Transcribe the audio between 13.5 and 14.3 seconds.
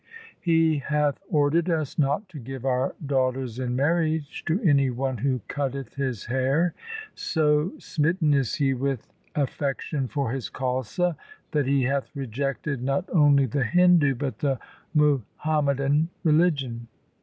Hindu